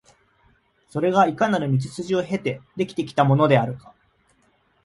[0.89, 3.93] それがいかなる道筋を経て出来てきたものであるか、